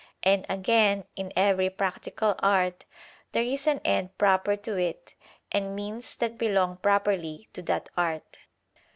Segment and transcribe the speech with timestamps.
[0.23, 2.85] And again, in every practical art
[3.33, 5.13] there is an end proper to it
[5.51, 8.39] and means that belong properly to that art.